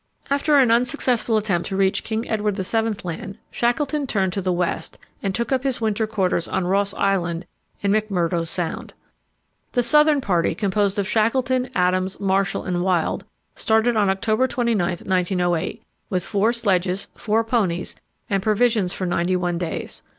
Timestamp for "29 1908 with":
14.47-16.23